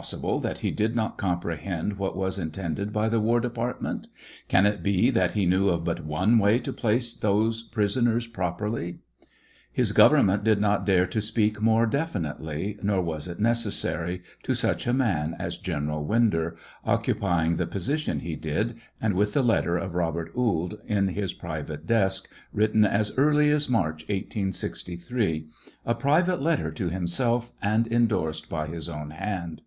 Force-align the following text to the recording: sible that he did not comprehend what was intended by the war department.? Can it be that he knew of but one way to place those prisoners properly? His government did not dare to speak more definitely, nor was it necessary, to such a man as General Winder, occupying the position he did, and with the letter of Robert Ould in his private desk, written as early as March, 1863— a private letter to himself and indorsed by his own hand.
sible 0.00 0.40
that 0.40 0.60
he 0.60 0.70
did 0.70 0.96
not 0.96 1.18
comprehend 1.18 1.98
what 1.98 2.16
was 2.16 2.38
intended 2.38 2.94
by 2.94 3.10
the 3.10 3.20
war 3.20 3.40
department.? 3.40 4.08
Can 4.48 4.64
it 4.64 4.82
be 4.82 5.10
that 5.10 5.32
he 5.32 5.44
knew 5.44 5.68
of 5.68 5.84
but 5.84 6.02
one 6.06 6.38
way 6.38 6.60
to 6.60 6.72
place 6.72 7.12
those 7.14 7.60
prisoners 7.60 8.26
properly? 8.26 9.00
His 9.70 9.92
government 9.92 10.44
did 10.44 10.62
not 10.62 10.86
dare 10.86 11.04
to 11.08 11.20
speak 11.20 11.60
more 11.60 11.84
definitely, 11.84 12.78
nor 12.82 13.02
was 13.02 13.28
it 13.28 13.38
necessary, 13.38 14.22
to 14.44 14.54
such 14.54 14.86
a 14.86 14.94
man 14.94 15.36
as 15.38 15.58
General 15.58 16.02
Winder, 16.02 16.56
occupying 16.86 17.56
the 17.56 17.66
position 17.66 18.20
he 18.20 18.34
did, 18.34 18.76
and 18.98 19.12
with 19.12 19.34
the 19.34 19.42
letter 19.42 19.76
of 19.76 19.94
Robert 19.94 20.32
Ould 20.34 20.78
in 20.86 21.08
his 21.08 21.34
private 21.34 21.86
desk, 21.86 22.30
written 22.50 22.86
as 22.86 23.12
early 23.18 23.50
as 23.50 23.68
March, 23.68 24.04
1863— 24.08 25.48
a 25.84 25.94
private 25.94 26.40
letter 26.40 26.70
to 26.70 26.88
himself 26.88 27.52
and 27.60 27.86
indorsed 27.86 28.48
by 28.48 28.66
his 28.68 28.88
own 28.88 29.10
hand. 29.10 29.60